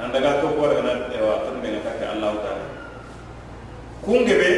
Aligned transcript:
nan 0.00 0.08
daga 0.16 0.40
to 0.40 0.48
ko 0.56 0.64
daga 0.64 1.20
wa 1.20 1.44
tun 1.44 1.60
be 1.60 1.68
ngata 1.76 1.92
ke 2.00 2.04
Allah 2.08 2.32
ta'ala. 2.40 2.64
Kungebe 4.00 4.50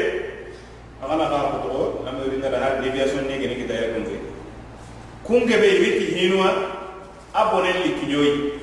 agana 1.02 1.26
ka 1.26 1.38
ko 1.50 1.58
to 1.66 2.06
am 2.06 2.16
ri 2.30 2.38
ngara 2.38 2.58
har 2.62 2.78
deviation 2.78 3.26
ne 3.26 3.34
gene 3.42 3.58
kita 3.58 3.74
ya 3.74 3.86
kunge 3.98 4.16
kungebe 5.26 5.68
witi 5.82 6.14
hinwa 6.14 6.48
abone 7.34 7.74
likinyoyi 7.82 8.62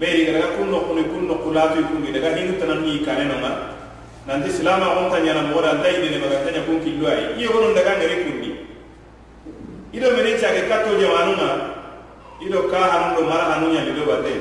beri 0.00 0.24
daga 0.32 0.56
kunno 0.56 0.80
kuni 0.88 1.04
kunno 1.04 1.34
kulatu 1.44 1.84
kungi 1.84 2.12
daga 2.16 2.32
hinu 2.36 2.56
tanan 2.56 2.80
ni 2.80 3.04
kane 3.04 3.28
no 3.28 3.36
ma 3.44 3.50
nanti 4.26 4.48
silama 4.48 5.04
on 5.04 5.10
tanya 5.12 5.34
na 5.36 5.42
moda 5.52 5.84
dai 5.84 6.00
ne 6.00 6.16
maga 6.16 6.48
tanya 6.48 6.64
kun 6.64 6.80
killo 6.80 7.04
ai 7.12 7.36
iyo 7.36 7.52
gono 7.52 7.74
daga 7.76 8.00
ngare 8.00 8.16
ido 9.92 10.08
mene 10.16 10.40
chage 10.40 10.64
katto 10.68 10.96
ma 10.96 11.48
ido 12.40 12.68
ka 12.72 12.80
hanu 12.88 13.20
do 13.20 13.22
mara 13.28 13.44
hanu 13.52 13.68
nya 13.68 13.84
lido 13.84 14.08
bate 14.08 14.32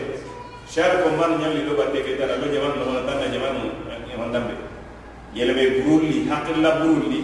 shaar 0.71 1.03
ko 1.03 1.11
man 1.19 1.35
ñamli 1.35 1.67
do 1.67 1.75
batte 1.75 1.99
ke 1.99 2.15
tana 2.15 2.39
lo 2.39 2.47
jaman 2.47 2.79
no 2.79 2.83
wona 2.87 3.03
tanna 3.03 3.27
jaman 3.27 3.59
mo 3.59 4.23
on 4.23 4.31
dambe 4.31 4.55
yele 5.35 5.51
be 5.51 5.83
burulli 5.83 6.23
haqqilla 6.31 6.79
burulli 6.79 7.19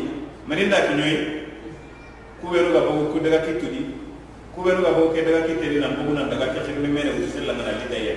maninda 0.48 0.84
ki 0.84 0.94
ñoy 1.00 1.16
ku 2.44 2.52
be 2.52 2.60
ruga 2.60 2.84
bogo 2.84 3.16
ku 3.16 3.24
daga 3.24 3.48
kitudi 3.48 3.88
ku 4.52 4.60
be 4.68 4.76
ruga 4.76 4.92
bogo 4.92 5.16
ke 5.16 5.24
daga 5.24 5.48
kitedi 5.48 5.80
na 5.80 5.96
bogo 5.96 6.12
na 6.12 6.28
daga 6.28 6.52
ke 6.52 6.60
xirni 6.68 6.92
mere 6.92 7.16
wu 7.16 7.24
sella 7.32 7.56
ngana 7.56 7.72
lita 7.80 7.96
ye 7.96 8.14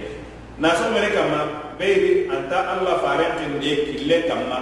na 0.58 0.74
so 0.74 0.90
mere 0.90 1.14
kamma 1.14 1.40
beyri 1.78 2.26
anta 2.26 2.58
allah 2.74 2.98
faren 2.98 3.38
tin 3.38 3.54
de 3.62 3.70
kille 3.86 4.26
kamma 4.26 4.58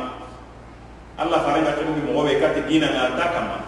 allah 1.17 1.39
faren 1.49 1.65
ga 1.65 1.81
tugu 1.81 2.13
mo 2.13 2.29
be 2.29 2.37
kati 2.37 2.61
dina 2.69 2.93
na 2.93 3.01
anta 3.09 3.25
kamma 3.33 3.59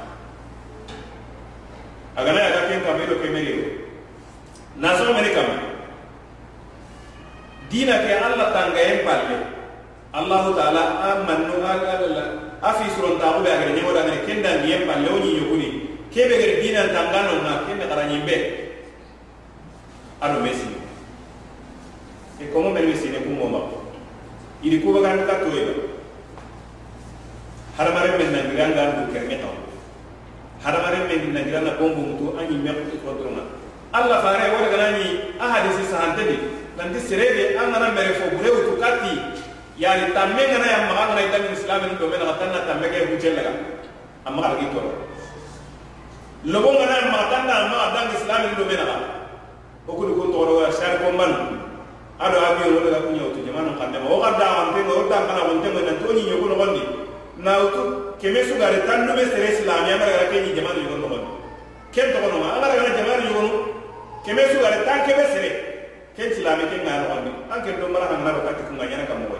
agana 2.20 2.40
ya 2.44 2.50
ga 2.52 2.62
ken 2.68 2.84
kamero 2.84 3.16
kemero 3.24 3.64
na 4.76 4.92
so 5.00 5.08
mere 5.16 5.32
kamma 5.32 5.69
dina 7.70 8.02
ke 8.02 8.12
alla 8.18 8.50
tangayen 8.50 9.06
palle 9.06 9.38
allahu 10.10 10.50
taala 10.58 10.82
a 11.06 11.10
manno 11.22 11.62
a 12.60 12.70
fisurontaxu 12.74 13.40
be 13.46 13.48
a 13.48 13.56
gere 13.62 13.72
ñemoda 13.78 14.02
gere 14.04 14.26
ken 14.26 14.42
dangiyen 14.42 14.84
palle 14.90 15.06
wo 15.08 15.18
ñiñoguni 15.22 15.68
kebe 16.10 16.34
gere 16.34 16.54
dinantangano 16.60 17.40
na 17.46 17.62
kenne 17.64 17.86
xarañin 17.86 18.26
be 18.26 18.36
aɗo 20.20 20.42
me 20.42 20.50
sine 20.52 20.78
e 22.42 22.44
komo 22.52 22.70
men 22.74 22.90
we 22.90 22.94
sine 22.98 23.22
kumoma 23.22 23.60
idi 24.62 24.82
kubagan 24.82 25.22
ka 25.24 25.40
toyba 25.46 25.72
hadamaren 27.78 28.18
men 28.18 28.28
nangirangan 28.34 28.88
du 29.06 29.12
kerme 29.14 29.36
taw 29.40 29.54
hadamaren 30.66 31.06
men 31.06 31.32
nangirana 31.32 31.78
bombo 31.78 32.02
mutu 32.02 32.34
a 32.36 32.42
ñimme 32.50 32.74
kontrona 33.06 33.46
alla 33.94 34.20
fare 34.20 34.50
wo 34.52 34.58
daganañi 34.66 35.38
a 35.38 35.44
hadisi 35.54 35.86
sahante 35.86 36.22
de 36.28 36.36
nanti 36.80 37.00
serebe 37.04 37.60
an 37.60 37.68
gana 37.72 37.92
mere 37.92 38.16
fo 38.16 38.32
bure 38.32 38.48
wutu 38.48 38.80
kati. 38.80 39.12
Yani 39.80 40.12
tamme 40.12 40.42
ngana 40.44 40.66
ya 40.68 40.78
maga 40.88 41.02
ngana 41.08 41.22
idan 41.28 41.52
islam 41.52 41.80
ni 41.88 41.96
domen 42.00 42.20
ga 42.20 42.36
tanna 42.40 42.64
tamme 42.68 42.88
ke 42.88 43.08
hujel 43.12 43.32
laga. 43.36 43.52
Amma 44.24 44.40
ga 44.42 44.56
gitu 44.60 44.80
lobo 46.44 46.68
ngana 46.72 47.12
ma 47.12 47.20
tanna 47.32 47.56
ma 47.72 47.92
dan 47.96 48.08
islam 48.16 48.40
ni 48.48 48.52
domen 48.60 48.80
ga 48.80 48.96
o 49.88 49.92
kudu 49.96 50.12
ko 50.16 50.24
toro 50.32 50.52
wa 50.64 50.68
shar 50.72 51.00
ko 51.04 51.12
man 51.16 51.32
ado 52.20 52.36
abi 52.40 52.68
o 52.76 52.80
daga 52.84 53.00
kunya 53.08 53.28
to 53.32 53.40
jamanu 53.44 53.72
kande 53.80 53.98
o 54.04 54.20
ga 54.20 54.30
da 54.40 54.46
am 54.64 54.68
te 54.76 54.80
o 54.84 55.08
da 55.08 55.18
kana 55.28 55.48
wonte 55.48 55.68
nan 55.72 55.96
to 56.00 56.12
ni 56.12 56.22
nyogo 56.28 56.46
no 56.48 56.56
gondi. 56.60 56.82
Na 57.40 57.56
utu 57.64 58.12
keme 58.20 58.44
su 58.44 58.56
gare 58.60 58.84
tan 58.84 59.04
no 59.08 59.16
be 59.16 59.24
sere 59.32 59.48
islam 59.56 59.88
ya 59.88 59.96
mara 59.96 60.28
ke 60.28 60.44
ni 60.44 60.52
jamanu 60.56 60.84
yogo 60.84 60.96
no 61.00 61.08
gondi. 61.08 61.30
Ken 61.92 62.12
to 62.12 62.20
no 62.20 62.36
ma 62.40 62.60
ala 62.60 62.68
ga 62.68 62.92
jamanu 63.00 63.24
yogo 63.32 63.40
no 63.48 63.52
keme 64.28 64.44
su 64.52 64.60
gare 64.60 64.84
tan 64.84 65.08
keme 65.08 65.24
sere 65.32 65.69
ken 66.16 66.28
islam 66.34 66.58
ke 66.70 66.76
ngana 66.82 67.04
gondi 67.10 67.30
an 67.50 67.58
ke 67.64 67.70
do 67.80 67.86
mara 67.88 68.06
han 68.10 68.24
na 68.24 68.32
ba 68.36 68.40
katti 68.46 68.62
kunga 68.68 68.84
nyana 68.90 69.06
kam 69.06 69.22
mo 69.24 69.38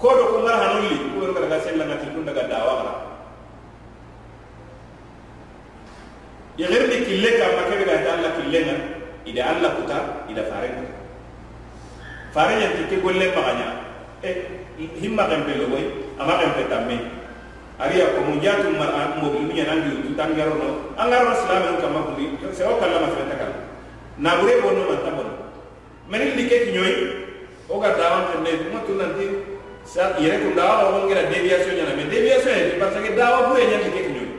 ko 0.00 0.08
do 0.18 0.24
ko 0.32 0.36
mara 0.46 0.58
hanulli 0.62 0.96
ko 1.14 1.26
do 1.26 1.32
ga 1.34 1.58
sella 1.60 1.84
ngati 1.90 2.06
kun 2.14 2.24
daga 2.28 2.44
dawa 2.50 2.72
gara 2.80 2.94
ya 6.56 6.66
kille 7.06 7.30
ka 7.40 7.46
makebe 7.58 7.84
ga 7.88 8.10
Allah 8.14 8.30
kille 8.38 8.60
na 8.68 8.74
ida 9.26 9.42
Allah 9.52 9.70
kuta 9.78 9.98
ida 10.30 10.42
farenga 10.46 11.00
fare 12.34 12.54
ñanti 12.62 12.86
ke 12.90 12.96
golle 13.02 13.26
maxaña 13.34 13.66
e 14.22 14.30
himma 15.02 15.26
xempe 15.28 15.52
logoy 15.58 15.84
ama 16.18 16.38
xempe 16.40 16.62
tamme. 16.70 16.96
Ariya 17.80 18.12
ko 18.12 18.20
mu 18.28 18.36
jatu 18.44 18.76
mar 18.76 18.92
mobil 19.18 19.48
mu 19.48 19.52
ñana 19.56 19.80
ngi 19.80 20.04
tu 20.04 20.12
tangaro 20.12 20.52
no 20.60 20.68
angaro 21.00 21.32
islam 21.32 21.80
kundi 21.80 22.36
se 22.52 22.62
o 22.64 22.76
kala. 22.76 23.08
Kala 23.08 23.56
na 24.20 24.36
bure 24.36 24.60
meni 26.10 26.34
like 26.34 26.58
kiñoyi 26.66 26.94
wo 27.70 27.78
ga 27.78 27.94
dawan 27.94 28.34
tende 28.34 28.50
kuma 28.66 28.82
tu 28.82 28.98
nanti 28.98 29.24
sa 29.86 30.18
yere 30.18 30.42
kun 30.42 30.54
dawa 30.58 30.90
wo 30.90 31.06
ngira 31.06 31.30
déviation 31.30 31.78
ñana 31.78 31.94
mais 31.94 32.10
déviation 32.10 32.50
ye 32.50 32.74
parce 32.82 32.98
que 32.98 33.14
dawa 33.14 33.46
bu 33.46 33.54
ye 33.62 33.66
ñan 33.70 33.80
like 33.86 33.94
kiñoyi 33.94 34.34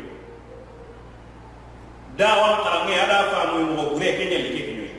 dawa 2.20 2.60
karange 2.64 2.92
ada 3.00 3.18
famu 3.32 3.72
mo 3.72 3.84
bure 3.96 4.04
ke 4.20 4.24
ñan 4.28 4.44
like 4.44 4.56
kiñoyi 4.60 4.92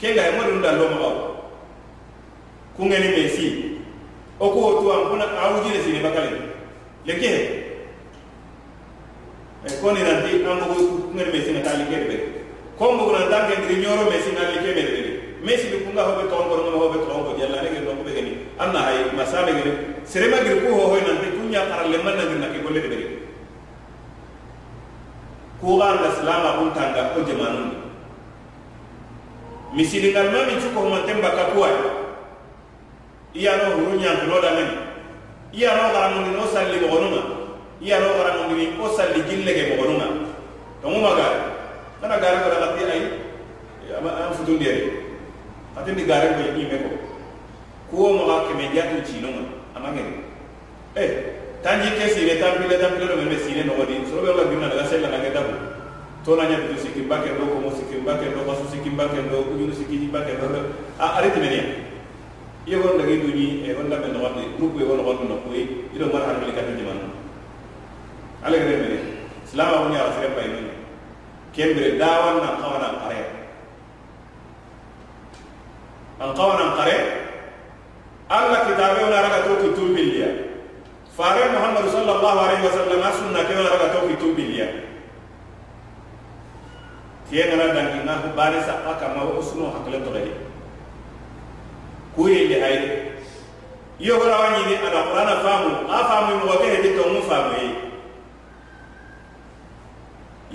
ke 0.00 0.08
ga 0.16 0.32
mo 0.32 0.42
dun 0.48 0.64
lo 0.64 0.84
ma 0.88 0.96
bawo 0.96 1.12
ku 2.76 2.88
ngeni 2.88 3.08
me 3.12 3.28
si 3.28 3.46
o 4.40 4.48
ko 4.48 4.80
tu 4.80 4.88
am 4.90 5.12
kuna 5.12 5.28
awuji 5.28 5.76
le 5.76 5.80
sine 5.84 6.00
bakale. 6.02 6.40
Le 7.04 7.14
ke 7.20 7.30
e 9.68 9.70
ko 9.76 9.92
ni 9.92 10.00
nanti 10.00 10.40
am 10.40 10.56
ko 10.56 10.74
ngeni 11.12 11.30
me 11.36 11.38
sine 11.44 11.60
tali 11.60 11.84
ke 11.84 11.98
be 12.08 12.16
ko 12.80 12.96
mo 12.96 13.04
ko 13.04 13.12
nanti 13.12 13.60
ngeni 13.60 13.84
ñoro 13.84 14.08
me 14.08 14.16
sine 14.24 14.40
tali 14.40 14.56
ke 14.64 14.72
be 14.72 15.11
mesi 15.42 15.66
bi 15.74 15.78
kunga 15.84 16.02
hobe 16.06 16.30
to 16.30 16.34
ngoro 16.38 16.70
mo 16.70 16.78
hobe 16.86 16.98
to 17.02 17.10
ngo 17.10 17.32
jalla 17.38 17.58
ne 17.62 17.68
no 17.82 17.92
ko 17.98 18.02
be 18.06 18.12
gani 18.14 18.32
anna 18.62 18.78
hay 18.86 19.10
masabe 19.18 19.50
gani 19.58 19.72
sere 20.06 20.30
ma 20.30 20.38
gir 20.46 20.62
ko 20.62 20.70
ho 20.70 20.82
hoy 20.94 21.02
nanti 21.02 21.34
kunya 21.34 21.66
karal 21.66 21.90
le 21.90 21.98
man 21.98 22.14
ngir 22.14 22.50
ke 22.54 22.58
golle 22.62 22.80
be 22.80 22.98
ko 25.60 25.78
ga 25.82 25.88
na 25.98 26.08
salama 26.14 26.50
kun 26.62 26.70
tanga 26.70 27.10
ko 27.14 27.26
jamanu 27.26 27.74
misili 29.74 30.14
ngal 30.14 30.30
mami 30.30 30.60
chuko 30.62 30.78
mo 30.84 31.00
temba 31.08 31.32
kapuwa. 31.32 32.02
Iyano 33.32 33.64
huru 33.80 33.96
ñantuno 33.96 34.44
damen 34.44 34.68
iyano 35.56 35.88
xaramundi 35.92 36.36
no 36.36 36.44
salli 36.52 36.76
moxonunga 36.84 37.20
iyano 37.80 38.12
xaramundi 38.20 38.76
o 38.76 38.84
salli 38.92 39.24
jillege 39.24 39.72
moxonunga 39.72 40.04
tonguma 40.84 41.16
gare 41.16 41.38
kana 42.00 42.16
gare 42.20 42.36
ko 42.44 42.48
daxati 42.52 42.84
ay 42.92 43.02
an 43.96 44.36
ate 45.76 45.92
ndi 45.92 46.04
gare 46.04 46.28
ko 46.36 46.40
yimi 46.44 46.76
ko 46.84 46.90
kuwo 47.90 48.08
mo 48.12 48.22
ha 48.28 48.44
keme 48.48 48.68
jatu 48.74 49.00
ci 49.04 49.20
no 49.20 49.28
ma 49.32 49.42
amange 49.76 50.04
eh 50.96 51.10
tanji 51.64 51.88
ke 51.96 52.08
sire 52.12 52.36
tampile 52.36 52.76
tampile 52.76 53.08
do 53.08 53.16
meme 53.16 53.38
sire 53.40 53.64
no 53.64 53.72
godin 53.76 54.04
so 54.04 54.20
be 54.20 54.28
la 54.28 54.44
bima 54.44 54.68
daga 54.68 54.84
sella 54.84 55.08
na 55.08 55.24
geta 55.24 55.40
ko 55.40 55.54
to 56.24 56.36
na 56.36 56.44
nyabu 56.44 56.76
sikki 56.76 57.08
bakke 57.08 57.32
do 57.38 57.44
ko 57.48 57.56
mo 57.60 57.70
sikki 57.72 58.04
bakke 58.04 58.28
do 58.36 58.44
ko 58.44 58.52
sikki 58.68 58.90
bakke 58.92 59.20
do 59.32 59.44
ko 59.48 59.52
yunu 59.56 59.72
sikki 59.72 60.12
bakke 60.12 60.36
do 60.36 60.48
a 61.00 61.06
arete 61.16 61.40
menia 61.40 61.64
iyo 62.68 62.78
gon 62.84 62.98
dagi 63.00 63.16
duñi 63.24 63.64
e 63.64 63.74
gon 63.74 63.88
lambe 63.88 64.12
no 64.12 64.22
wadde 64.22 64.44
muggu 64.60 64.76
e 64.76 64.84
gon 64.84 65.00
gon 65.02 65.18
no 65.28 65.36
koy 65.48 65.88
ido 65.96 66.06
mar 66.12 66.22
har 66.28 66.36
mali 66.36 66.52
katti 66.52 66.76
jaman 66.76 67.00
ale 68.44 68.56
gre 68.60 68.76
mene 68.76 68.98
salama 69.48 69.88
woni 69.88 69.96
ala 69.96 70.12
sire 70.12 70.30
pay 70.36 70.48
mene 70.52 71.98
dawan 71.98 72.44
na 72.44 72.60
qawana 72.60 72.88
qare 73.00 73.41
an 76.22 76.30
qawana 76.38 76.66
qare 76.78 76.96
alla 78.30 78.58
kitabe 78.66 78.98
wala 79.02 79.18
raga 79.26 79.40
to 79.46 79.52
ki 79.62 79.68
tumbiliya 79.74 80.28
fare 81.16 81.50
muhammad 81.50 81.90
sallallahu 81.90 82.38
alaihi 82.46 82.64
wasallam 82.64 83.02
sunna 83.18 83.42
ke 83.44 83.52
wala 83.58 83.70
raga 83.74 83.88
to 83.98 83.98
ki 84.08 84.14
tumbiliya 84.22 84.66
tiye 87.26 87.42
ngana 87.50 87.74
dangi 87.74 88.00
na 88.06 88.14
bane 88.38 88.62
sa 88.62 88.86
aka 88.94 89.12
ma 89.18 89.26
usno 89.34 89.74
hakle 89.74 89.98
to 89.98 90.10
gadi 90.14 90.32
kuye 92.14 92.46
hay 92.60 92.78
iyo 94.02 94.18
gora 94.18 94.34
wani 94.34 94.66
ni 94.66 94.74
ada 94.82 95.06
qur'ana 95.06 95.34
famu. 95.46 95.86
A 95.86 95.98
famu 96.10 96.42
mo 96.42 96.58
ke 96.58 96.66
hedi 96.74 96.98
to 96.98 97.06
mu 97.06 97.22
famu 97.22 97.54
yi 97.54 97.68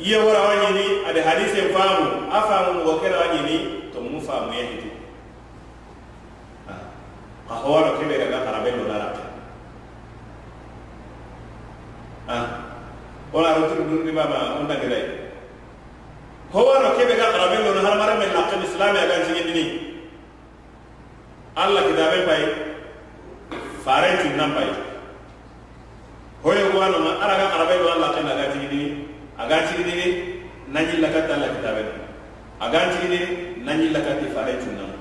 iyo 0.04 0.20
gora 0.28 0.52
wani 0.52 0.68
ni 0.76 0.86
ada 1.08 1.22
hadise 1.24 1.72
famu. 1.72 2.28
A 2.28 2.40
famu 2.44 2.84
mo 2.84 3.00
ke 3.00 3.08
wani 3.08 3.40
ni 3.48 3.56
to 3.96 4.04
mu 4.04 4.20
famu 4.20 4.52
ka 7.48 7.56
hɔɔ 7.64 7.80
dɔ 7.86 7.92
kebe 8.00 8.16
daga 8.20 8.40
karabe 8.46 8.70
dɔ 8.78 8.84
la 8.88 8.98
ah. 12.28 12.46
Wala 13.32 13.60
ro 13.60 13.68
tun 13.76 13.88
dun 14.06 14.16
ba 14.16 14.24
ma 14.28 14.60
on 14.60 14.68
daga 14.68 14.88
dai 14.90 15.04
hɔɔ 16.54 16.74
dɔ 16.84 16.90
kebe 16.98 17.14
ka 17.18 17.32
karabe 17.32 17.56
dɔ 17.64 17.82
har 17.86 17.98
mara 17.98 18.16
min 18.20 18.30
laqab 18.36 18.64
islam 18.64 18.96
ya 18.96 19.08
gan 19.08 19.54
ni 19.54 19.64
allah 21.56 21.82
kitabe 21.88 22.26
bai 22.28 22.44
fare 23.84 24.18
tun 24.22 24.36
nan 24.38 24.54
bai 24.54 24.70
hoye 26.44 26.70
ko 26.72 26.78
no 26.92 27.00
ma 27.00 27.12
araga 27.24 27.48
karabe 27.54 27.76
dɔ 27.82 27.88
allah 27.96 28.10
kan 28.14 28.26
daga 28.28 28.52
sigin 28.54 28.70
ni 28.76 29.08
aga 29.40 29.58
sigin 29.68 29.88
ni 29.88 30.08
nanyi 30.74 31.00
lakata 31.00 31.34
allah 31.34 31.50
kitabe 31.56 31.84
aga 32.60 32.80
sigin 32.94 33.10
ni 33.10 33.20
nanyi 33.64 33.88
lakati 33.96 34.28
fare 34.36 34.54
tun 34.60 34.76
nan 34.76 34.97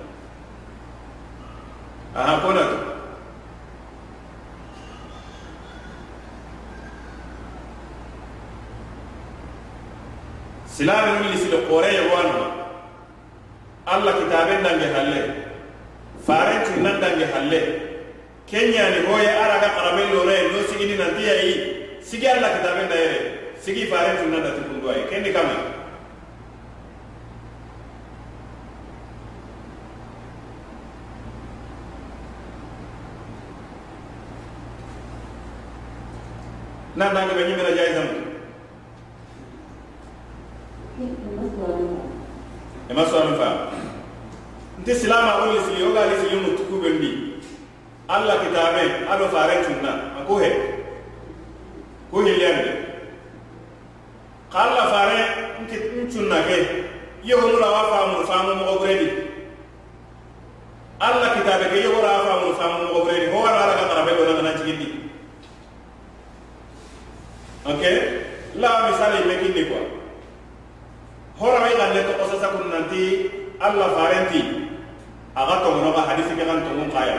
हाँ 2.17 2.41
कोण 2.43 2.59
आहे 2.59 2.85
silaame 10.77 11.13
wulli 11.19 11.39
silo 11.43 11.59
koreye 11.69 12.01
wanuma 12.13 12.47
allah 13.93 14.13
kitaben 14.17 14.65
dange 14.67 14.89
halle 14.97 15.21
faren 16.27 16.59
cunnan 16.69 17.01
dange 17.05 17.27
halle 17.35 17.61
Kenya 18.51 18.73
kenyani 18.73 18.99
hoye 19.09 19.31
araga 19.45 19.69
karamen 19.77 20.13
loreye 20.15 20.43
no 20.53 20.61
sigini 20.73 20.99
nantiyayi 21.01 21.55
sigi 22.09 22.29
allah 22.35 22.51
kitaben 22.57 22.93
dayere 22.93 23.21
sigi 23.65 23.87
faren 23.93 24.21
cunnan 24.21 24.45
dati 24.47 24.61
kunduwaye 24.69 25.03
kendi 25.13 25.33
kama 25.37 25.76
ba 37.37 37.43
ñu 37.49 37.55
mën 37.57 37.69
a 37.71 37.77
jaay 37.77 37.91
sam 37.97 38.09
e 42.89 42.93
ma 42.95 43.05
suwami 43.05 43.37
fa. 43.37 43.49
Nti 44.81 44.95
silama 44.95 45.33
wo 45.45 45.53
le 45.53 45.61
sili 45.67 45.83
wo 45.85 45.93
ga 45.93 46.07
le 46.09 46.17
sili 46.21 46.37
mu 46.41 46.57
tuku 46.57 46.81
ben 46.83 46.97
bi 47.01 47.11
alla 48.09 48.35
kitabe 48.43 48.83
ado 49.13 49.29
fare 49.29 49.61
tunna 49.65 49.93
ako 50.21 50.39
he? 50.41 50.51
Ko 52.11 52.23
hilyan 52.25 52.57
de 52.65 52.71
qalla 54.53 54.85
fare 54.93 55.19
nti 55.63 55.77
tunna 56.13 56.39
ke. 56.49 56.59
Yeho 57.27 57.43
mu 57.43 57.59
la 57.61 57.69
wa 57.75 57.83
fa 57.91 57.99
mu 58.13 58.23
fa 58.25 58.37
mu 58.47 58.55
mo 58.65 58.79
gredi 58.81 59.09
alla 61.03 61.35
kitabe 61.37 61.69
ke 61.69 61.77
yeho 61.85 61.99
ra 62.01 62.23
fa 62.25 62.35
mu 62.41 62.55
fa 62.55 62.67
mu 62.73 62.95
mo 62.95 63.05
gredi 63.05 63.27
ho 63.35 63.39
wa 63.43 63.51
ra 63.51 63.75
ga 63.77 63.85
mara 63.91 64.03
be 64.07 64.13
wala 64.17 64.43
na 64.43 64.53
jigindi 64.57 64.96
okay 67.67 67.97
la 68.57 68.89
misali 68.91 69.27
mekindi 69.27 69.63
quoi 69.67 69.85
hora 71.39 71.59
mai 71.61 71.75
galle 71.77 72.01
to 72.07 72.13
kosa 72.17 72.37
sa 72.41 72.49
kun 72.55 72.71
nanti 72.73 73.29
allah 73.61 73.89
farenti 73.93 74.41
aga 75.37 75.55
to 75.67 75.69
no 75.83 75.91
ga 75.93 76.03
hadisi 76.09 76.33
ke 76.39 76.45
kan 76.47 76.63
to 76.65 76.71
mun 76.73 76.89
kaya 76.95 77.19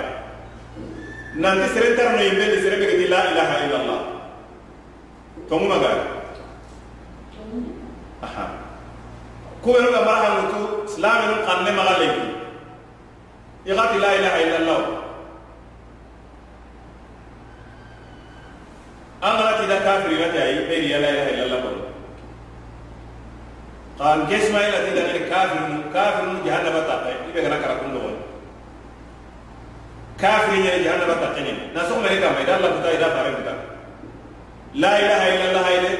nanti 1.37 1.67
serentar 1.75 2.15
no 2.15 2.21
yimbe 2.23 2.45
di 2.49 2.57
serebe 2.63 2.85
ke 2.89 3.05
la 3.11 3.19
ilaha 3.35 3.55
illallah 3.67 4.01
to 5.45 5.53
mun 5.59 5.69
maga 5.69 5.91
aha 8.25 8.45
ko 9.61 9.69
no 9.77 9.89
ga 9.93 10.01
mara 10.07 10.29
mutu 10.41 10.61
islam 10.89 11.19
no 11.29 11.35
kanne 11.45 11.71
maga 11.77 11.93
leki 12.01 12.25
igati 13.69 13.97
la 14.01 14.09
ilaha 14.17 14.37
illallah 14.47 14.81
an 19.21 19.33
kana 19.37 19.57
tida 19.57 19.77
kafirira 19.81 20.29
ta 20.33 20.45
yi 20.45 20.67
ɓeri 20.69 20.87
yala 20.91 21.07
yala 21.09 21.31
ilalla 21.33 21.57
kɔni 21.63 21.81
kan 23.97 24.19
ke 24.29 24.37
sumayila 24.45 24.79
ti 24.85 24.91
dangani 24.93 25.21
kafirinu 25.31 25.77
kafirinu 25.93 26.45
jahannaba 26.45 26.81
ta 26.87 26.95
ta 27.01 27.09
i 27.09 27.31
bɛ 27.33 27.39
kana 27.41 27.57
karakun 27.57 27.89
dɔgɔ 27.97 28.11
kafiri 30.21 30.57
ɲɛ 30.61 30.83
jahannaba 30.85 31.15
ta 31.21 31.27
kɛɲɛ 31.33 31.53
na 31.73 31.81
sɔgɔ 31.81 31.97
mɛ 32.03 32.09
ne 32.13 32.17
kama 32.21 32.39
i 32.41 32.45
da 32.45 32.53
ala 32.57 32.67
kuta 32.77 32.89
i 32.93 32.97
da 33.01 33.07
bare 33.09 33.31
kuta 33.37 33.53
la 34.75 34.91
ilaha 35.01 35.25
illallah 35.33 35.67
ile 35.77 35.91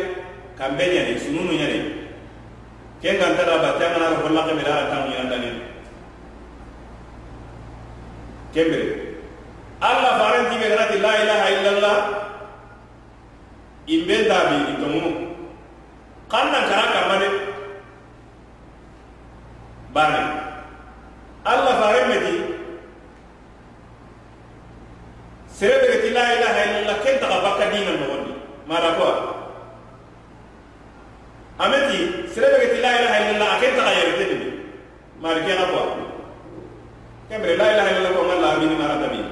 kan 0.57 0.71
bɛ 0.77 0.85
ɲɛ 0.85 1.01
de 1.07 1.13
sununu 1.19 1.53
ɲɛ 1.57 1.67
de 1.73 1.79
ke 3.01 3.17
kan 3.17 3.33
ta 3.35 3.43
da 3.49 3.57
ba 3.57 3.79
ta 3.81 3.85
kana 3.93 4.13
ko 4.21 4.29
la 4.29 4.41
kɛmɛ 4.45 4.61
da 4.63 4.71
ala 4.77 4.89
tan 4.93 5.01
ɲɛ 5.09 5.25
dani 5.29 5.49
kɛmɛ 8.53 8.79
ala 9.81 10.09
faren 10.21 10.45
ti 10.51 10.55
bɛ 10.61 10.67
kana 10.69 10.85
ti 10.91 10.97
la 11.01 11.11
ilaha 11.17 11.47
illallah 11.57 12.26
imbe 13.87 14.15
dabi 14.27 14.57
itongunu 14.75 15.11
kanna 16.27 16.59
kara 16.69 16.85
kamane 16.93 17.27
bane. 19.95 20.21
Allah 21.47 21.73
fare 21.79 22.01
meti 22.11 22.33
serebe 25.47 25.87
geti 25.87 26.09
la 26.11 26.23
ilaha 26.35 26.59
illallah 26.67 26.97
ken 27.03 27.15
taga 27.23 27.37
bakka 27.39 27.71
dina 27.71 27.95
nogondi 27.95 28.33
mara 28.67 28.91
ko 28.99 29.07
ameti 31.63 32.27
serebe 32.35 32.59
geti 32.67 32.83
la 32.83 32.91
ilaha 32.99 33.17
illallah 33.23 33.51
ken 33.63 33.71
taga 33.79 33.91
yerete 33.95 34.25
dini 34.27 34.49
mari 35.23 35.39
kena 35.47 35.71
ko 35.71 35.81
kembre 37.31 37.55
la 37.55 37.65
ilaha 37.71 37.89
illallah 37.95 38.11
ko 38.11 38.21
ngalla 38.27 38.47
amini 38.59 38.75
mara 38.75 38.95
tabi. 38.99 39.26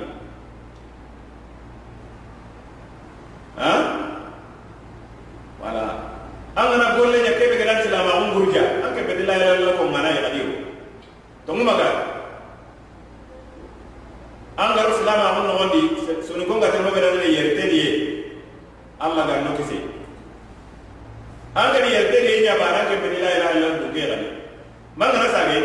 Man 24.98 25.10
na 25.14 25.28
sage. 25.32 25.60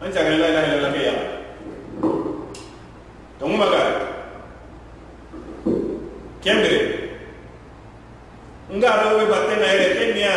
An 0.00 0.12
sage 0.12 0.32
la 0.40 0.46
ilaha 0.52 0.66
illallah 0.72 0.92
ke 0.96 1.00
ya? 1.04 1.14
To 3.38 3.44
nguma 3.46 3.66
ga 3.70 3.82
kembre 6.42 6.76
nga 8.68 8.90
do 9.02 9.08
be 9.18 9.24
batte 9.32 9.54
na 9.58 9.68
ere 9.74 9.86
kenya 9.96 10.32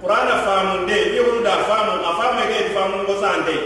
qur'ana 0.00 0.34
famu 0.44 0.86
de 0.86 0.96
yewru 1.16 1.40
da 1.42 1.64
famu 1.68 2.04
afamu 2.04 2.42
ke 2.52 2.58
famu 2.76 2.96
ko 3.08 3.14
sante 3.20 3.56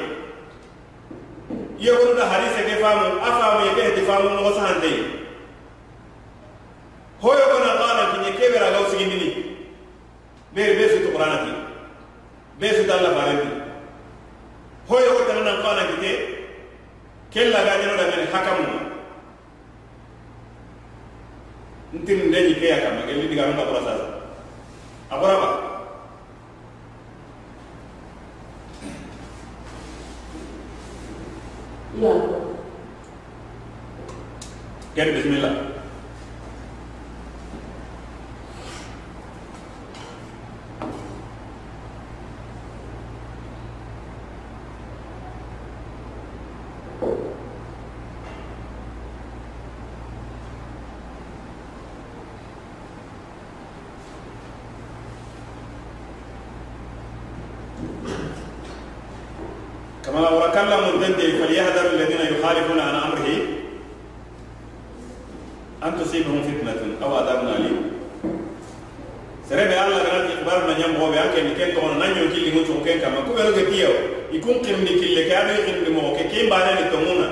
yewru 1.78 2.14
da 2.16 2.24
hadise 2.30 2.62
ke 2.68 2.74
famu 2.82 3.18
afamu 3.18 3.74
ke 3.76 3.84
de 3.98 4.02
famu 4.08 4.28
ko 4.38 4.50
sante 4.56 4.92
hoyo 7.22 7.44
ko 7.52 7.56
na 7.60 7.70
qala 7.82 8.02
kinye 8.14 8.30
ke 8.38 8.44
bera 8.54 8.70
gaw 8.74 8.84
sigi 8.90 9.04
nini 9.10 9.28
be 10.54 10.62
be 10.78 10.84
su 10.90 11.10
qur'ana 11.12 11.36
ki 11.44 11.52
be 12.60 12.68
su 12.76 12.82
dalla 12.86 13.10
barenti 13.16 13.48
hoyo 14.88 15.10
ko 15.16 15.22
tan 15.28 15.40
na 15.44 15.52
qala 15.64 15.82
kite 15.90 16.12
kella 17.32 17.60
ga 17.66 17.74
nyano 17.80 17.94
da 18.00 18.04
ngani 18.08 18.26
hakamu 18.32 18.64
ntin 21.96 22.18
ndenyi 22.28 22.54
ke 22.60 22.66
yakama 22.72 23.02
gelli 23.08 23.26
diga 23.30 23.46
nda 23.50 23.64
ko 23.68 23.72
sasa 23.80 24.06
akora 25.10 25.36
ba 25.42 25.48
Iya. 32.00 32.12
ken 34.94 35.08
bismillah 35.14 35.69
وركلا 60.22 60.76
مرغند 60.80 61.20
فليحذر 61.20 61.86
الذين 61.92 62.20
يخالفون 62.36 62.80
عن 62.80 62.94
امره 62.94 63.28
ان 65.84 65.92
تصيبهم 66.04 66.42
فتنه 66.42 66.96
أو 67.02 67.14
عذاب 67.16 67.48
اليم 67.48 67.90
serebe 69.50 69.74
alla 69.74 69.98
ganan 70.06 70.30
ikibaru 70.30 70.62
na 70.70 70.74
ñamboɓe 70.78 71.16
an 71.18 71.30
keni 71.34 71.52
ken 71.58 71.74
togono 71.74 71.98
nan 71.98 72.14
ñon 72.14 72.30
killi 72.30 72.50
mu 72.54 72.62
cugu 72.62 72.84
ken 72.86 73.00
kamma 73.02 73.26
ku 73.26 73.34
ɓenu 73.34 73.50
ke 73.58 73.62
tiyo 73.70 73.90
i 74.30 74.38
kun 74.38 74.62
ximni 74.62 74.92
kille 75.00 75.22
ke 75.26 75.34
aɗo 75.34 75.52
i 75.58 75.62
ximni 75.66 75.90
moxo 75.90 76.14
ke 76.16 76.24
ke 76.30 76.46
mbaneni 76.46 76.84
tonguna 76.92 77.26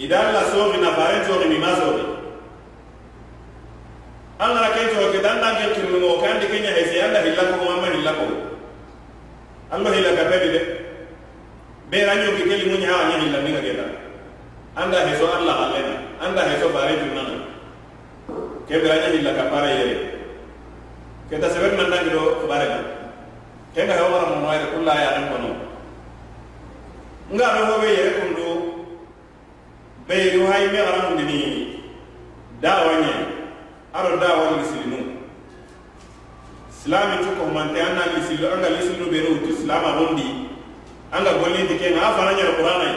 idan 0.00 0.32
la 0.32 0.42
soxi 0.48 0.78
na 0.80 0.90
faren 0.96 1.20
coxi 1.28 1.46
mima 1.52 1.70
soxi 1.76 2.04
an 4.40 4.48
gara 4.56 4.68
ken 4.76 4.88
coxo 4.96 5.12
ke 5.12 5.20
dan 5.20 5.36
dan 5.44 5.54
ken 5.60 5.70
ximni 5.76 5.98
moxo 6.00 6.20
ke 6.22 6.26
andi 6.32 6.46
ke 6.48 6.56
ñahese 6.64 6.96
anda 7.04 7.20
hilla 7.20 7.42
kogo 7.52 7.66
amma 7.76 7.88
hilla 7.92 8.12
kogo 8.16 8.36
an 9.72 9.78
lo 9.84 9.90
hilla 9.92 10.10
kapedi 10.16 10.48
de 10.56 10.60
bera 11.90 12.14
ñoki 12.14 12.42
keli 12.48 12.64
muñi 12.70 12.86
hawa 12.86 13.08
ñani 13.10 13.32
lambinga 13.32 13.60
keta 13.60 13.86
anda 14.76 14.98
heso 15.08 15.26
alla 15.36 15.52
allena 15.66 15.94
anda 16.20 16.42
heso 16.50 16.68
bare 16.74 16.94
junnana 17.00 17.36
ke 18.68 18.74
bera 18.82 18.96
ñani 19.02 19.22
la 19.22 19.32
kapara 19.38 19.68
yere 19.70 19.96
keta 21.30 21.48
sebet 21.50 21.76
man 21.76 21.90
dangi 21.90 22.10
do 22.10 22.46
bare 22.48 22.66
na 22.68 22.78
ke 23.74 23.86
ga 23.86 23.94
hawara 23.98 24.26
mo 24.30 24.46
mayre 24.46 24.66
kulla 24.72 24.94
ya 24.94 25.10
an 25.18 25.24
kono. 25.30 25.50
Nga 27.34 27.46
do 27.58 27.62
hobe 27.70 27.88
yere 27.90 28.10
kundu. 28.20 28.48
Beyru 30.06 30.46
hay 30.46 30.70
me 30.70 30.78
aram 30.78 31.14
ndini 31.18 31.82
dawanye 32.62 33.12
aro 33.92 34.16
dawal 34.22 34.54
misilinu 34.62 35.18
silami 36.70 37.26
cukko 37.26 37.50
mante 37.50 37.82
anna 37.82 38.14
misilu 38.14 38.46
anga 38.54 38.70
lisinu 38.70 39.10
beru 39.10 39.42
tu 39.42 39.50
silama 39.58 39.98
bondi 39.98 40.45
an 41.16 41.24
ah, 41.26 41.32
ga 41.32 41.38
golli 41.40 41.64
di 41.66 41.76
kenga 41.80 42.00
a 42.04 42.12
fana 42.12 42.32
ñana 42.36 42.52
qur'ana 42.60 42.84
yi 42.92 42.96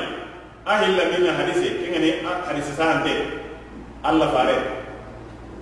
a 0.68 0.74
hilla 0.84 1.04
min 1.08 1.24
hadise 1.32 1.80
kenga 1.80 2.00
ni 2.04 2.10
hadise 2.20 2.76
sante 2.76 3.14
alla 4.04 4.28
fare 4.28 4.56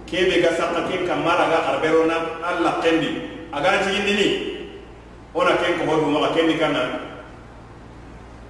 ke 0.09 0.25
be 0.25 0.41
ga 0.41 0.55
sakka 0.57 0.89
ke 0.89 1.05
kamara 1.05 1.45
ga 1.53 1.59
arberona 1.75 2.41
alla 2.41 2.81
kendi. 2.81 3.21
Aga 3.53 3.83
ci 3.85 3.93
indi 3.99 4.13
ni. 4.17 4.27
Ona 5.35 5.53
ken 5.61 5.77
kogo 5.79 6.01
dumaga 6.01 6.33
kendi 6.33 6.57
kanna 6.57 6.81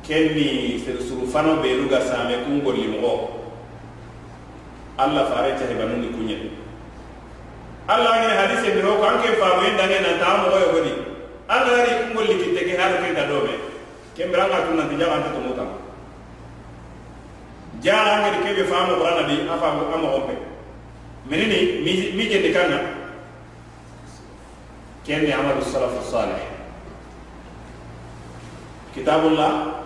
kenni 0.07 0.79
suru 1.03 1.27
fano 1.27 1.59
benu 1.61 1.89
ga 1.89 1.99
same 1.99 2.45
kun 2.45 2.61
golli 2.63 2.87
mo. 2.87 3.43
Alla 4.97 5.25
fare 5.27 5.51
cahibanundi 5.59 6.09
kuñe 6.15 6.37
alla 7.87 8.19
ngene 8.19 8.35
hadise 8.39 8.71
biro 8.75 8.97
ko 8.99 9.03
an 9.03 9.19
ken 9.21 9.35
famuyin 9.35 9.75
dange 9.77 9.99
nanta 9.99 10.25
a 10.27 10.37
mogo 10.43 10.57
yogodi 10.63 10.91
an 11.47 11.59
ganari 11.67 11.91
kun 11.99 12.13
golli 12.15 12.35
kitte 12.39 12.61
ke 12.67 12.73
haro 12.79 13.03
ken 13.03 13.13
ga 13.15 13.27
dome. 13.27 13.66
kembra 14.16 14.46
nga 14.48 14.66
tunna 14.66 14.88
ti 14.88 14.96
jaga 14.96 15.22
ta 15.24 15.38
muta 15.38 15.64
jara 17.80 18.12
ngi 18.22 18.40
ke 18.44 18.50
be 18.56 18.64
faamu 18.64 18.96
brana 19.00 19.22
di 19.28 19.48
afa 19.48 19.66
amo 19.94 20.08
hombe 20.14 20.34
menini 21.28 21.82
mi 22.16 22.24
jende 22.28 22.50
kana 22.52 22.78
kenni 25.04 25.32
amalu 25.32 25.62
salaf 25.64 25.94
salih 26.06 26.42
kitabullah 28.94 29.82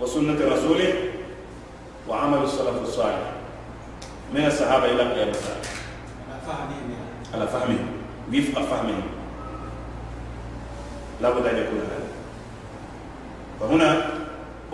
وسنة 0.00 0.38
رسوله 0.46 0.94
وعمل 2.08 2.38
السلف 2.42 2.82
الصالح 2.82 3.30
من 4.34 4.46
الصحابة 4.46 4.84
إلى 4.84 5.02
قيام 5.14 5.28
الساعة 5.28 5.56
على 6.30 6.40
فهمهم 6.46 6.90
يعني 6.90 7.34
على 7.34 7.46
فهمهم 7.48 7.86
وفق 8.32 8.62
فهمهم 8.62 9.02
لابد 11.20 11.46
أن 11.46 11.56
يكون 11.56 11.78
هذا 11.78 12.01
فهنا 13.62 13.90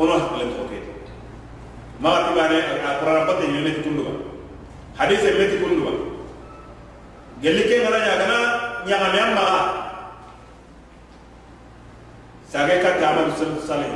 أنه 0.01 0.15
للتوكيد 0.39 0.85
ما 2.01 2.11
أتبعني 2.21 2.59
القرآن 2.59 3.27
بطي 3.27 3.45
يمتي 3.45 3.83
كلها 3.83 4.13
حديث 4.99 5.25
يمتي 5.25 5.59
كلها 5.65 5.93
قال 7.45 7.57
لك 7.57 7.73
أنا 7.73 8.65
يا 8.87 8.99
ñagame 8.99 9.19
an 9.21 9.31
maga 9.35 9.61
sage 12.53 12.77
katte 12.85 13.01
amadou 13.05 13.33
salatu 13.33 13.63
salih 13.67 13.93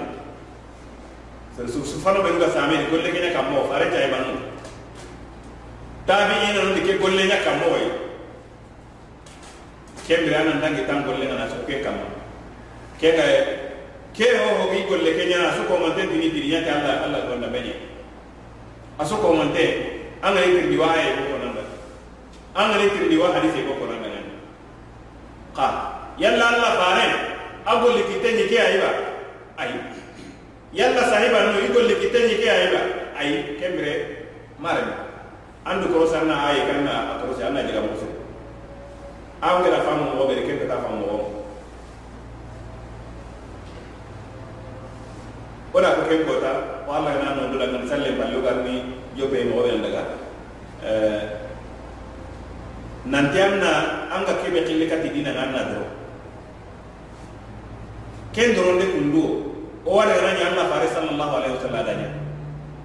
sere 1.55 1.69
su 1.69 1.85
su 1.85 2.01
fano 2.01 2.23
ɓenuga 2.25 2.49
sameni 2.51 2.89
golle 2.91 3.13
keña 3.13 3.33
kammo 3.37 3.69
fare 3.69 3.91
jaye 3.93 4.09
banu 4.11 4.33
tabi 6.07 6.35
ina 6.49 6.63
non 6.65 6.75
ke 6.81 6.97
golle 6.99 7.23
nya 7.29 7.45
kammo 7.45 7.67
way 7.75 7.87
kembire 10.09 10.37
anan 10.41 10.61
dangi 10.65 10.87
tan 10.89 11.05
golle 11.05 11.25
ngana 11.29 11.47
so 11.53 11.61
ke 11.69 11.85
kammo 11.85 12.07
ke 12.99 13.13
ga 13.13 13.25
ke 14.14 14.30
ho 14.38 14.48
hogi 14.62 14.86
golle 14.86 15.12
ke 15.18 15.26
ñana 15.26 15.50
a 15.50 15.58
sokomante 15.58 16.06
dini 16.06 16.30
dini 16.30 16.48
ñate 16.54 16.70
alla 16.70 17.04
alla 17.06 17.20
gonda 17.26 17.50
a 18.98 19.04
sokomante 19.06 19.66
an 20.22 20.34
gani 20.38 20.54
tirndi 20.54 20.78
wa 20.78 20.94
aya 20.94 21.18
ko 21.18 21.24
konanda 21.34 21.62
an 22.56 22.72
gani 22.72 22.90
tirndi 22.94 23.18
hadise 23.18 23.60
ko 23.66 23.74
konanda 23.82 24.08
ñani 24.08 24.34
ka 25.58 25.68
yalla 26.22 26.46
alla 26.54 26.70
faren 26.78 27.14
a 27.66 27.72
golli 27.82 28.04
kitte 28.06 28.30
ñi 28.38 28.46
ke 28.48 28.58
ayiba 28.62 28.90
ayi 29.58 29.76
yalla 30.74 31.02
sahiba 31.10 31.40
no 31.50 31.60
i 31.60 31.68
golli 31.74 31.96
kitte 31.98 32.20
ñi 32.30 32.36
ke 32.38 32.48
ayiba 32.50 32.82
ayi 33.18 33.58
kembire 33.58 33.94
marema 34.62 35.10
andu 35.66 35.90
korosi 35.90 36.16
anna 36.22 36.38
aye 36.54 36.62
kanna 36.70 36.94
a 36.94 37.14
korosi 37.20 37.44
anna 37.44 37.66
jagamosi 37.66 38.06
an 39.42 39.64
gera 39.64 39.82
famu 39.84 40.14
mogo 40.16 40.24
ɓere 40.30 40.42
kempeta 40.48 40.78
famu 40.86 40.96
mogo 41.02 41.43
ken 46.08 46.26
kota 46.28 46.84
wala 46.88 47.12
na 47.20 47.36
no 47.36 47.52
dula 47.52 47.68
ngam 47.68 47.88
salle 47.88 48.16
ballo 48.20 48.40
garni 48.42 48.96
jobe 49.18 49.50
mo 49.50 49.64
be 49.64 49.78
daga 49.82 50.04
eh 50.84 51.22
nanti 53.06 53.40
amna 53.40 53.72
anga 54.14 54.40
kebe 54.40 54.64
kille 54.64 54.88
kati 54.88 55.12
dina 55.12 55.36
nganna 55.36 55.62
dro. 55.76 55.86
Ken 58.32 58.56
doronde 58.56 58.86
kundu 58.96 59.24
o 59.84 59.90
wala 59.92 60.16
ranya 60.16 60.56
Allah 60.56 60.66
fare 60.72 60.88
sallallahu 60.88 61.34
alaihi 61.38 61.54
wasallam 61.60 61.84
danya 61.86 62.10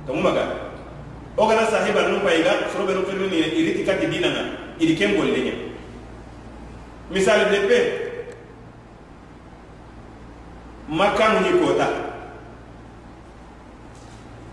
to 0.07 0.13
mumaga 0.13 0.45
o 1.39 1.47
gana 1.47 1.71
sahiba 1.71 2.11
nu 2.11 2.19
payga 2.21 2.67
soro 2.75 2.85
be 2.85 2.95
no 2.99 3.07
firmi 3.07 3.31
ni 3.31 3.39
iriti 3.47 3.87
kati 3.87 4.11
dina 4.11 4.29
nga 4.29 4.43
iri 4.83 4.95
ken 4.99 5.15
golle 5.15 5.39
nya. 5.39 5.55
Misal 7.09 7.49
de 7.49 7.59
pe 7.65 7.79
makka 10.89 11.41
ni 11.41 11.57
kota 11.63 12.08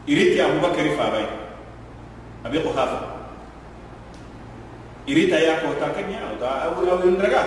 iriti 0.07 0.37
abubakar 0.41 0.87
fa 0.97 1.05
bay 1.13 1.25
abi 2.45 2.59
quhafa. 2.61 3.15
Irita 5.05 5.37
ya 5.37 5.61
kota 5.61 5.93
kenya 5.93 6.33
ta 6.41 6.65
awu 6.65 6.81
ndaga 7.13 7.45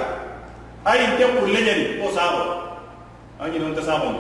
ay 0.87 1.19
te 1.19 1.27
kulle 1.27 1.59
nyani 1.59 1.99
o 1.99 2.07
sabo 2.15 2.43
anyi 3.43 3.59
non 3.59 3.75
ta 3.75 3.83
sabo 3.83 4.15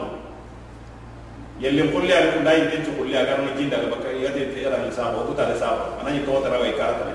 yelle 1.63 1.87
kulle 1.95 2.11
ar 2.11 2.35
ko 2.35 2.43
dai 2.43 2.67
ten 2.67 2.83
kulle 2.99 3.15
agar 3.15 3.39
no 3.47 3.55
jinda 3.55 3.79
ga 3.79 3.87
bakka 3.95 4.11
yade 4.11 4.51
te 4.51 4.59
era 4.67 4.83
ni 4.83 4.91
sabo 4.91 5.23
ko 5.23 5.39
ta 5.39 5.55
sabo 5.55 6.03
anani 6.03 6.27
to 6.27 6.35
tara 6.43 6.59
way 6.59 6.75
karata 6.75 7.15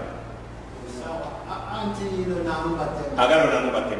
sawa 0.96 1.28
anti 1.76 2.24
no 2.24 2.40
namu 2.40 2.80
batte 2.80 3.04
agar 3.20 3.38
no 3.44 3.48
nanu 3.52 3.70
batte 3.76 3.96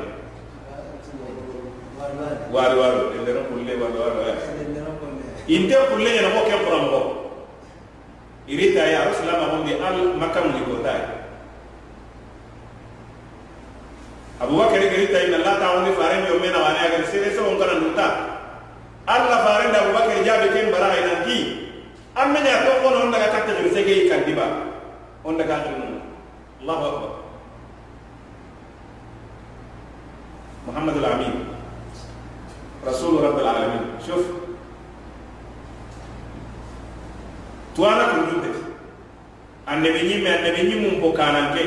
waru 2.56 2.76
waru 2.80 3.20
no 3.20 3.42
kulle 3.52 3.74
waru 3.84 3.98
waru 4.00 4.93
inte 5.48 5.76
kulle 5.92 6.10
nyana 6.14 6.30
ko 6.36 6.42
ke 6.48 6.56
qura 6.64 6.80
mo 6.88 7.02
irita 8.48 8.84
ya 8.84 9.08
rasulullah 9.12 9.52
mo 9.52 9.64
di 9.68 9.76
al 9.76 10.16
makam 10.20 10.56
ni 10.56 10.64
ko 10.64 10.80
dai 10.80 11.04
abubakar 14.40 14.80
irita 14.80 15.20
inna 15.28 15.40
la 15.44 15.54
ta'awuni 15.60 15.92
faran 15.96 16.28
yo 16.28 16.40
mena 16.40 16.60
wani 16.64 16.80
agar 16.80 17.04
sere 17.12 17.32
so 17.36 17.48
on 17.48 17.60
kana 17.60 17.80
nunta 17.80 18.08
alla 19.08 19.38
faran 19.44 19.72
da 19.76 19.84
abubakar 19.88 20.20
jabe 20.24 20.48
ken 20.56 20.72
bara 20.72 20.96
ina 20.96 21.24
ki 21.28 21.38
amma 22.16 22.40
ya 22.40 22.64
to 22.68 22.72
kono 22.84 23.08
on 23.08 23.12
daga 23.12 23.32
takta 23.32 23.56
gir 23.60 23.68
sege 23.72 24.08
kan 24.12 24.24
diba 24.28 24.48
on 25.24 25.36
daga 25.40 25.68
tunu 25.68 26.00
allahu 26.64 26.84
akbar 26.92 27.12
محمد 30.64 30.96
العميد 30.98 31.36
رسول 32.88 33.14
رب 33.24 33.36
العالمين 33.40 33.84
شوف 34.08 34.24
tuwana 37.76 38.04
kundum 38.14 38.42
be 38.42 38.50
annabi 39.68 40.00
ñimme 40.10 40.30
annabi 40.30 40.62
ñimmum 40.70 41.02
po 41.02 41.12
kananke 41.14 41.64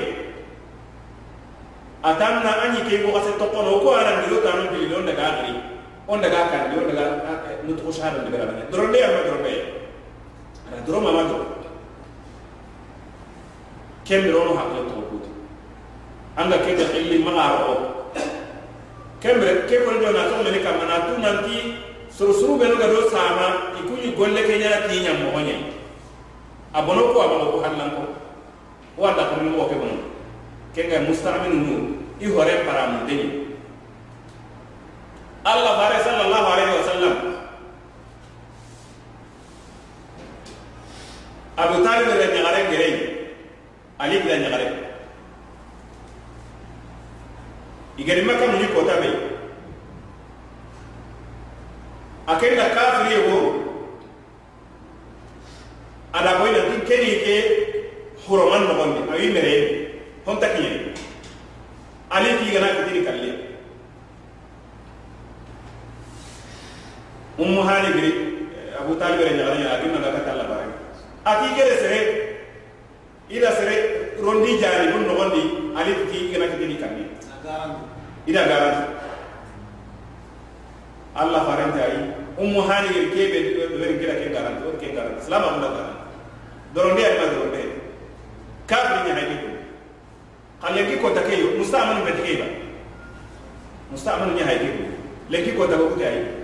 atan 2.07 2.35
na 2.47 2.53
añi 2.63 2.81
ke 2.87 3.03
ko 3.03 3.11
kase 3.17 3.35
tokkono 3.39 3.83
ko 3.83 3.91
arandiyo 3.99 4.39
tanu 4.45 4.71
bilili 4.71 4.95
on 4.95 5.07
daga 5.07 5.27
gari 5.43 5.53
on 6.07 6.19
daga 6.23 6.41
kandi 6.53 6.79
on 6.79 6.87
daga 6.87 7.05
nutuko 7.67 7.91
shahada 7.91 8.23
ndibera 8.23 8.47
bane. 8.47 8.63
Doronde 8.71 8.95
yamma 8.99 9.21
doronde 9.27 9.53
ana 10.71 10.79
doro 10.87 11.01
mama 11.03 11.23
doro 11.27 11.47
kembiro 14.07 14.45
no 14.47 14.53
hakle 14.55 14.87
to 14.87 14.95
kuti. 15.11 15.31
Anga 16.39 16.59
ke 16.63 16.79
ga 16.79 16.87
illi 16.95 17.19
magaro 17.27 17.59
o 17.67 17.75
kembre 19.19 19.67
ke 19.67 19.83
ko 19.83 19.91
do 19.99 20.13
na 20.15 20.31
to 20.31 20.37
mene 20.47 20.63
kamana 20.63 21.11
tu 21.11 21.19
nanti 21.19 21.57
suru 22.07 22.33
suru 22.33 22.55
be 22.59 22.69
no 22.71 22.77
ga 22.79 22.87
do 22.87 23.11
sama 23.11 23.75
ikunyi 23.83 24.15
golle 24.15 24.47
ke 24.47 24.63
nyara 24.63 24.87
ti 24.87 25.03
nyam 25.03 25.27
mo 25.27 25.43
honya 26.73 26.79
abono 26.79 27.13
ko 27.13 27.19
abono 27.23 27.45
ko 27.53 27.59
hallan 27.63 27.91
ko 27.91 28.03
wanda 28.99 29.29
ko 29.29 29.35
mo 29.45 29.69
ke 29.69 29.77
bono. 29.77 29.99
Ke 30.75 30.89
ga 30.89 31.01
musta'minu 31.05 31.57
nu 31.57 31.77
i 32.21 32.27
hore 32.27 32.65
para 32.65 32.87
mun 32.91 33.07
deni. 33.07 33.57
Allah 35.45 35.73
bare 35.79 35.99
sallallahu 36.03 36.49
alaihi 36.53 36.77
wasallam. 36.81 37.15
Abu 41.57 41.85
Talib 41.85 42.09
re 42.09 42.27
nyagare 42.35 42.71
gere 42.71 42.91
Ali 43.99 44.21
bila 44.21 44.37
nyagare. 44.37 44.67
Igari 47.97 48.23
maka 48.29 48.45
muni 48.53 48.69
kota 48.77 49.01
be. 49.01 49.11
Akenda 52.27 52.69
kafiri 52.75 53.15
yego 53.15 53.56
ada 56.17 56.41
ko 56.41 56.49
ina 56.49 56.61
tin 56.73 56.81
keni 56.89 57.11
ke 57.25 57.37
horoman 58.25 58.65
no 58.69 58.75
bambi 58.81 59.01
ayi 59.13 59.29
mere 59.37 59.55
hon 60.25 60.37
takiye 60.41 60.97
ali 62.09 62.31
ti 62.41 62.53
gana 62.57 62.69
ko 62.77 62.81
tin 62.89 63.05
kalle 63.05 63.31
ummu 67.45 67.61
hali 67.69 67.89
gri 67.97 68.11
abu 68.81 68.97
talib 68.97 69.21
re 69.29 69.33
nyaala 69.37 69.61
ya 69.61 69.69
akin 69.77 69.93
na 69.93 70.15
ka 70.17 70.21
talla 70.29 70.45
bare 70.49 70.73
ati 71.33 71.47
gere 71.59 71.75
sere 71.85 72.01
ida 73.29 73.51
sere 73.59 73.75
rondi 74.25 74.57
jari 74.63 74.89
dun 74.93 75.05
no 75.11 75.15
bambi 75.21 75.43
ali 75.77 75.93
ti 76.09 76.33
gana 76.33 76.49
ko 76.49 76.57
tin 76.63 76.73
kalle 76.81 77.05
ida 78.25 78.43
garanti 78.53 78.85
allah 81.25 81.45
faranta 81.51 81.81
ayi 81.91 82.01
ummu 82.41 82.65
hali 82.73 82.89
gri 82.97 83.05
kebe 83.13 83.39
do 83.53 83.77
ber 83.85 83.93
gira 84.01 84.17
ke 84.25 84.33
garanti 84.33 84.65
o 84.65 84.73
ke 84.81 84.97
garanti 84.97 85.21
salama 85.29 85.61
ko 85.61 85.69
garanti 85.77 85.96
Dorondia 86.75 87.09
ni 87.11 87.19
mazuri 87.19 87.37
doronde 87.37 87.53
ali 87.55 87.63
madoronde 87.63 87.63
kafri 88.67 88.99
nya 89.07 89.15
hajibu 89.15 89.49
kalengi 90.61 90.97
kota 90.99 91.21
keyo 91.23 91.47
mustamanu 91.59 92.05
betikeba 92.05 92.47
mustamanu 93.93 94.35
nya 94.35 94.45
hajibu 94.45 94.85
lengi 95.31 95.53
kota 95.53 95.79
ko 95.79 95.95
kutai 95.95 96.37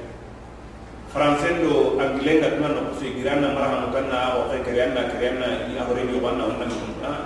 français 1.12 1.60
do 1.60 2.00
anglais 2.00 2.40
ga 2.40 2.56
tuna 2.56 2.68
no 2.72 2.80
kusu 2.88 3.12
igirana 3.12 3.52
maraha 3.52 3.84
mukanna 3.84 4.18
wa 4.38 4.48
fa 4.48 4.56
karianna 4.64 5.12
karianna 5.12 5.68
ni 5.68 5.76
horeni 5.76 6.16
wana 6.16 6.48
wanna 6.48 6.64
mukunna 6.64 7.04
ah. 7.04 7.18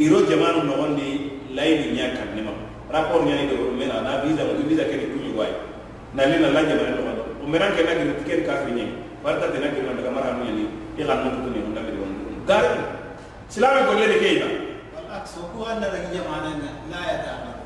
iro 0.00 0.24
jamani 0.24 0.64
no 0.64 0.72
gondi 0.80 1.08
laini 1.52 1.92
nya 1.92 2.16
kan 2.16 2.32
nema 2.32 2.56
rapport 2.88 3.28
nya 3.28 3.44
do 3.52 3.76
mena 3.76 4.00
na 4.00 4.24
visa 4.24 4.48
mo 4.48 4.56
visa 4.64 4.88
ke 4.88 4.96
ni 4.96 5.36
wai. 5.36 5.52
Na 6.16 6.24
lina 6.24 6.48
la 6.56 6.64
jamanu 6.64 6.96
no 6.96 7.02
gondo 7.04 7.22
o 7.44 7.46
meran 7.50 7.76
ke 7.76 7.84
na 7.84 7.92
ke 8.24 8.48
kafri 8.48 8.72
nya 8.72 8.86
warta 9.20 9.52
tena 9.52 9.68
ke 9.68 9.84
na 9.84 9.92
daga 9.92 10.08
maraha 10.08 10.40
ni 10.48 10.64
ila 10.96 11.14
mtu 11.20 11.51
garku 12.46 12.82
silami 13.48 13.80
golle 13.88 14.06
de 14.12 14.18
keyna 14.22 14.46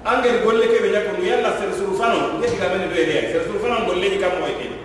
angel 0.07 0.37
golle 0.45 0.67
keɓe 0.71 0.89
ñakko 0.95 1.23
yalla 1.23 1.51
ser 1.59 1.71
suru 1.75 1.95
fano 1.99 2.39
ngetiga 2.39 2.69
mene 2.73 2.87
ɗo 2.91 2.97
edeya 3.03 3.23
ser 3.33 3.43
fano 3.63 3.87
golleji 3.87 4.19
kam 4.23 4.39
moye 4.41 4.55
kene 4.61 4.77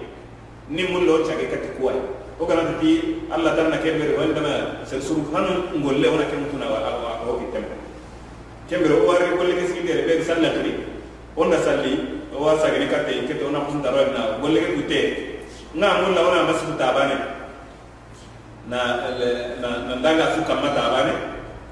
ni 0.69 0.83
mulle 0.91 1.09
on 1.11 1.23
cage 1.27 1.45
kati 1.51 1.69
kuway 1.77 1.95
o 2.39 2.45
ganata 2.45 2.73
ti 2.81 3.21
allah 3.29 3.53
tanna 3.55 3.77
kembere 3.77 4.17
wani 4.17 4.33
dama 4.33 4.81
ser 4.85 5.01
fano 5.01 5.69
golle 5.83 6.07
wona 6.09 6.25
kemtuna 6.25 6.65
hoki 7.25 7.45
tembe 7.53 7.75
kembere 8.69 8.93
o 8.97 9.05
warre 9.07 9.35
golle 9.37 9.53
ke 9.59 9.67
sigidere 9.67 10.01
ɓeɗe 10.07 10.23
sallatiri 10.25 10.71
onna 11.37 11.57
salli 11.61 11.93
o 12.33 12.43
war 12.43 12.57
katte 12.57 13.11
kete 13.27 13.43
ona 13.45 13.59
husdaroyna 13.59 14.39
golle 14.41 14.59
ke 14.59 14.71
gutte 14.75 14.99
nga 15.77 16.01
mulla 16.01 16.21
wona 16.25 16.43
masitu 16.49 16.73
tabane 16.77 17.40
na 18.70 18.78
na 19.62 19.68
na 19.88 19.94
ndanga 20.00 20.34
su 20.34 20.40
kamma 20.48 20.70
tabane 20.74 21.14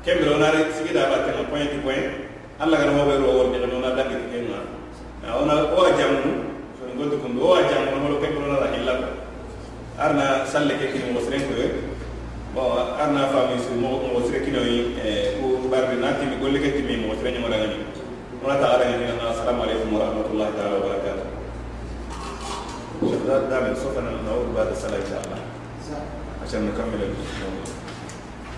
kembere 0.04 0.34
ona 0.36 0.50
re 0.54 0.60
sigida 0.76 1.10
ba 1.10 1.24
ke 1.26 1.32
point 1.50 1.70
to 1.72 1.78
point 1.82 2.06
allah 2.60 2.76
kana 2.78 2.92
hoɓe 2.98 3.14
ro 3.22 3.28
wonde 3.38 3.58
no 3.66 3.78
na 3.82 3.90
dangi 3.98 4.14
ke 4.30 4.38
na 4.50 4.58
na 5.22 5.28
ona 5.42 5.54
o 5.74 5.82
jamu 5.98 6.22
so 6.78 6.86
ngol 6.94 7.10
ko 7.22 7.26
ndo 7.28 7.42
o 7.42 7.56
jamu 7.70 7.98
no 7.98 8.06
lo 8.14 8.16
kembere 8.22 8.46
ona 8.46 8.68
hilla 8.74 8.94
arna 9.98 10.46
salle 10.46 10.74
ke 10.78 10.86
kini 10.92 11.10
mo 11.14 11.20
sren 11.20 11.42
ko 11.48 11.54
bo 12.54 12.62
arna 13.02 13.26
fami 13.32 13.58
su 13.58 13.74
mo 13.74 13.90
mo 14.12 14.20
sre 14.28 14.38
kino 14.46 14.60
yi 14.62 14.94
ko 15.40 15.66
barbe 15.72 15.98
na 15.98 16.14
timi 16.18 16.36
golle 16.38 16.58
ke 16.62 16.70
timi 16.78 17.02
mo 17.02 17.14
sren 17.18 17.40
mo 17.42 17.48
dangani 17.50 17.82
ona 18.44 18.54
ta 18.62 18.66
ara 18.78 18.86
ni 18.94 19.06
na 19.10 19.30
assalamu 19.34 19.62
alaikum 19.66 19.90
wa 19.94 20.00
rahmatullahi 20.06 20.52
ta'ala 20.58 20.74
wa 20.78 20.84
barakatuh 20.88 21.28
شباب 23.04 23.50
دائما 23.50 23.74
سوف 23.74 23.98
نعود 23.98 24.54
بعد 24.56 24.66
الصلاه 24.72 24.96
ان 24.96 25.08
شاء 25.10 25.20
الله 25.24 25.40
عشان 26.49 26.65
نكمل 26.65 27.01
إن 27.03 27.15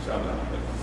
شاء 0.07 0.15
الله. 0.15 0.80